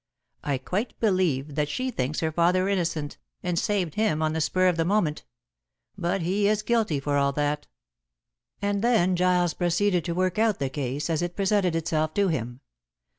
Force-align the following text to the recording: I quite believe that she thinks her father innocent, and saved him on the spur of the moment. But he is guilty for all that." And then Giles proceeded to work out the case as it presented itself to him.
I 0.43 0.57
quite 0.57 0.99
believe 0.99 1.53
that 1.53 1.69
she 1.69 1.91
thinks 1.91 2.21
her 2.21 2.31
father 2.31 2.67
innocent, 2.67 3.19
and 3.43 3.59
saved 3.59 3.93
him 3.93 4.23
on 4.23 4.33
the 4.33 4.41
spur 4.41 4.65
of 4.67 4.75
the 4.75 4.83
moment. 4.83 5.25
But 5.95 6.23
he 6.23 6.47
is 6.47 6.63
guilty 6.63 6.99
for 6.99 7.17
all 7.17 7.31
that." 7.33 7.67
And 8.63 8.81
then 8.81 9.15
Giles 9.15 9.53
proceeded 9.53 10.03
to 10.05 10.15
work 10.15 10.39
out 10.39 10.57
the 10.57 10.69
case 10.71 11.07
as 11.07 11.21
it 11.21 11.35
presented 11.35 11.75
itself 11.75 12.15
to 12.15 12.29
him. 12.29 12.61